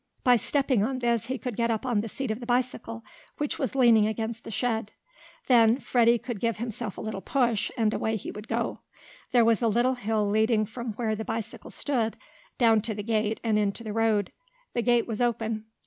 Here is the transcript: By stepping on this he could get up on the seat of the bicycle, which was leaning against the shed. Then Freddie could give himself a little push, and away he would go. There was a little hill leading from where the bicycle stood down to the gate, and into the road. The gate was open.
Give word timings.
By 0.23 0.35
stepping 0.35 0.83
on 0.83 0.97
this 0.97 1.27
he 1.27 1.37
could 1.37 1.55
get 1.55 1.69
up 1.69 1.85
on 1.85 2.01
the 2.01 2.09
seat 2.09 2.31
of 2.31 2.39
the 2.39 2.47
bicycle, 2.47 3.03
which 3.37 3.59
was 3.59 3.75
leaning 3.75 4.07
against 4.07 4.43
the 4.43 4.49
shed. 4.49 4.93
Then 5.47 5.77
Freddie 5.77 6.17
could 6.17 6.39
give 6.39 6.57
himself 6.57 6.97
a 6.97 7.01
little 7.01 7.21
push, 7.21 7.69
and 7.77 7.93
away 7.93 8.15
he 8.15 8.31
would 8.31 8.47
go. 8.47 8.79
There 9.31 9.45
was 9.45 9.61
a 9.61 9.67
little 9.67 9.93
hill 9.93 10.27
leading 10.27 10.65
from 10.65 10.93
where 10.93 11.15
the 11.15 11.23
bicycle 11.23 11.69
stood 11.69 12.17
down 12.57 12.81
to 12.81 12.95
the 12.95 13.03
gate, 13.03 13.39
and 13.43 13.59
into 13.59 13.83
the 13.83 13.93
road. 13.93 14.31
The 14.73 14.81
gate 14.81 15.05
was 15.05 15.21
open. 15.21 15.65